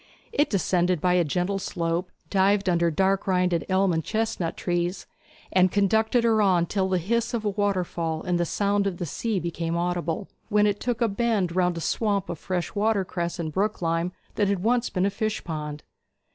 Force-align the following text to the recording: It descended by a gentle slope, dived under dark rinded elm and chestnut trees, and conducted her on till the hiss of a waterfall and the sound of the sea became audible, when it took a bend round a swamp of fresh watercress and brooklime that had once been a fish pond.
It 0.33 0.49
descended 0.49 0.99
by 0.99 1.13
a 1.13 1.23
gentle 1.23 1.59
slope, 1.59 2.11
dived 2.31 2.67
under 2.67 2.89
dark 2.89 3.27
rinded 3.27 3.67
elm 3.69 3.93
and 3.93 4.03
chestnut 4.03 4.57
trees, 4.57 5.05
and 5.53 5.71
conducted 5.71 6.23
her 6.23 6.41
on 6.41 6.65
till 6.65 6.89
the 6.89 6.97
hiss 6.97 7.35
of 7.35 7.45
a 7.45 7.51
waterfall 7.51 8.23
and 8.23 8.39
the 8.39 8.43
sound 8.45 8.87
of 8.87 8.97
the 8.97 9.05
sea 9.05 9.39
became 9.39 9.77
audible, 9.77 10.27
when 10.49 10.65
it 10.65 10.79
took 10.79 11.01
a 11.01 11.07
bend 11.07 11.55
round 11.55 11.77
a 11.77 11.81
swamp 11.81 12.29
of 12.29 12.39
fresh 12.39 12.73
watercress 12.73 13.37
and 13.37 13.51
brooklime 13.53 14.11
that 14.33 14.47
had 14.47 14.63
once 14.63 14.89
been 14.89 15.05
a 15.05 15.11
fish 15.11 15.43
pond. 15.43 15.83